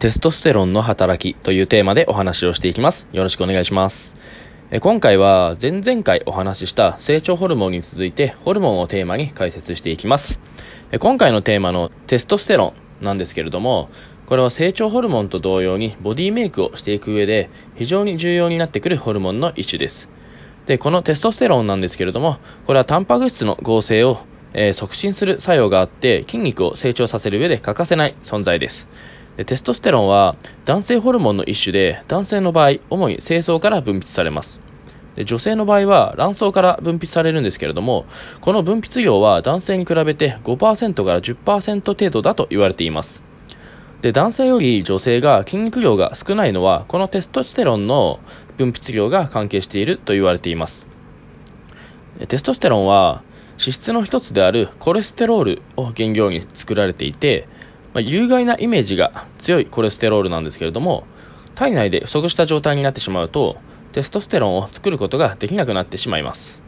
[0.00, 3.06] テストステロンの働きというテーマでお話をしていきます。
[3.12, 4.14] よろしくお願いします。
[4.80, 10.40] 今回は前々回お話しした成長ホルモンに続いてホルモンをテーマに解説していきます。
[11.00, 13.90] 今回のテーマのテストステロンなんですけれども、
[14.24, 20.08] これは成長ホルモンと同様にボディメイクをしていく上で非常に重要になってくるホルモンの一種です。
[20.64, 24.20] で、このテストステロンなんですけれども、これはタンパク質の合成を
[24.52, 28.88] えー、促進する作用があって筋肉を成長させる上で欠かせない存在です
[29.44, 34.60] テストステロンは男性ホルモンの一種で男性の場合主に精巣から分泌されます。
[35.16, 38.06] で女性の場合は卵巣から分泌されるんですけれども
[38.40, 43.22] この分泌量は男性に比べて5%から10%程度だと言われています。
[44.02, 48.20] で男性より女性が筋肉量が少ないのはこのテストステロンの
[48.56, 50.86] 分泌量が関係していると言われています。
[52.28, 53.22] テストステロンは
[53.60, 57.46] 脂質の一つであるコレステロールを原料に作られていて、
[57.94, 61.04] ま、有害なイメージが強いコレステロールなんですけれども、
[61.54, 63.56] 体内で不足した状態になってしまうと、
[63.92, 66.62] テストステロンを作ることができなくなってしまいます。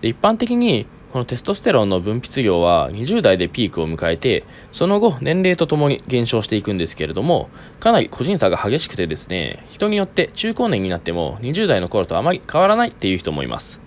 [0.00, 7.48] で一般的に、このテストステロンの分泌量は20代でピークを迎えて、その後年齢とともに減少していくんですけれども、
[7.80, 13.80] かなり個人差が激しくてですね、人によって中高年になっても20代の頃とあまり変わらないっていう人もいます。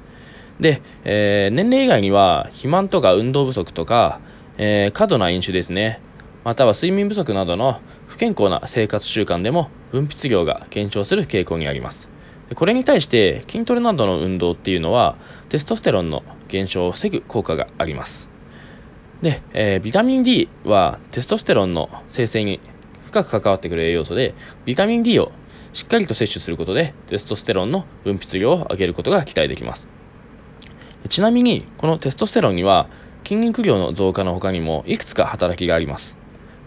[0.60, 4.20] で、えー、年齢以外には、肥満とか運動不足とか、
[4.58, 6.00] えー、過度な飲酒ですね。
[6.44, 12.10] または睡眠不足などの不健康な生活習慣でも分泌量が減少する傾向にあります。
[12.56, 15.18] これに対して筋トレなどの運動っていうのは
[15.50, 18.30] テストステロンの減少を防ぐ効果があります。
[19.22, 22.60] で、えー、ビタミン D はテストステロンの生成に
[23.06, 24.34] 深く関わってくる栄養素で、
[24.66, 25.32] ビタミン D を
[25.74, 29.88] しっかりと摂取することでテストステロンの分泌量を上げることが期待できます。
[31.08, 32.90] ちなみに、このテストステロンには
[33.24, 36.18] 筋肉量の増加の他にもいくつか働きがあります。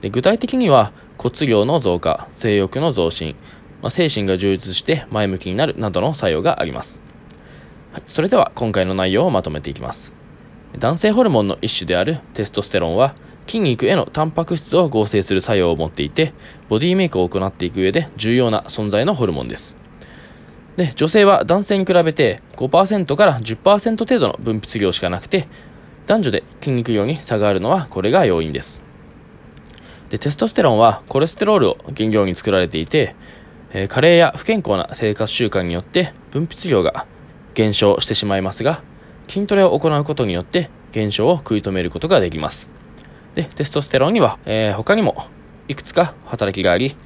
[0.05, 3.37] で具体的には骨量の増加、性欲の増進、
[3.81, 7.01] まあ、精神が充実して前向きになるなどの作用があります。
[7.91, 10.13] はい、それでは今回の内容をまとめていきます。
[10.79, 13.15] 男性ホルモンの一種であるテストステロンは
[13.47, 16.35] 筋肉へのタンパク質を合成する作用を持っていて、
[16.69, 19.75] ボディメイクを行っていく上で重要な存在のホルモンです。
[20.77, 25.49] で、女性は男性に比べて5%から10%程度の分泌量しかなくて、
[26.07, 28.84] 男女で筋肉量に差があるのはこれが要因です。
[30.11, 33.15] で、テストステロンはコレステロールを原料に作られていて、
[33.73, 37.07] えー、加齢や不健康な生活習慣によって分泌量が
[37.55, 38.83] 減少してしまいますが、
[39.29, 42.71] 筋トレを行うことによって減少を食い止めることができます。
[43.35, 45.27] で、テストステロンには、えー、他にも
[45.69, 46.97] いくつか働きがあり、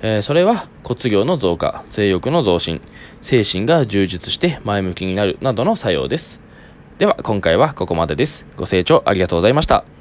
[0.00, 2.80] えー、それは骨量の増加、性欲の増進、
[3.22, 6.40] 精神が充実して前向きになるなどの作用です。
[6.98, 8.46] では今回はここまでです。
[8.56, 9.95] ご清聴ありがとうございました。